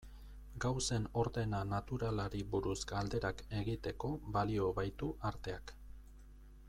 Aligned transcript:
Gauzen 0.63 1.03
ordena 1.23 1.59
naturalari 1.73 2.41
buruz 2.55 2.77
galderak 2.93 3.45
egiteko 3.59 4.11
balio 4.39 4.73
baitu 4.81 5.11
arteak. 5.33 5.77